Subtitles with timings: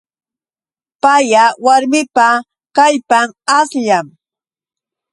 [1.01, 2.27] Paya warmipa
[2.75, 4.05] kallpan ashllam.